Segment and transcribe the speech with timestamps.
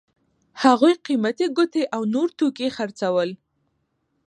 [0.63, 3.29] هغوی قیمتي ګوتې او نور توکي خرڅول.